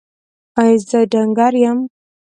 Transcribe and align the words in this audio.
ایا 0.61 0.77
زه 0.87 0.99
ډنګر 1.11 1.53
یم؟ 1.63 1.79